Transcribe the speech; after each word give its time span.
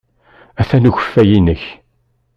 Atan 0.61 0.89
ukeffay-nnek. 0.89 1.63